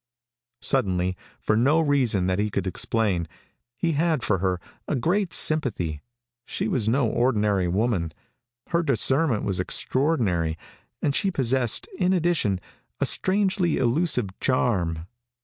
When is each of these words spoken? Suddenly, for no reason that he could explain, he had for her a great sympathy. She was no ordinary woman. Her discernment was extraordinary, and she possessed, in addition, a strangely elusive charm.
Suddenly, 0.63 1.15
for 1.39 1.55
no 1.55 1.79
reason 1.79 2.25
that 2.25 2.39
he 2.39 2.49
could 2.49 2.65
explain, 2.65 3.27
he 3.77 3.91
had 3.91 4.23
for 4.23 4.39
her 4.39 4.59
a 4.87 4.95
great 4.95 5.31
sympathy. 5.31 6.01
She 6.43 6.67
was 6.67 6.89
no 6.89 7.07
ordinary 7.07 7.67
woman. 7.67 8.11
Her 8.69 8.81
discernment 8.81 9.43
was 9.43 9.59
extraordinary, 9.59 10.57
and 11.03 11.15
she 11.15 11.29
possessed, 11.29 11.87
in 11.99 12.13
addition, 12.13 12.59
a 12.99 13.05
strangely 13.05 13.77
elusive 13.77 14.29
charm. 14.39 15.05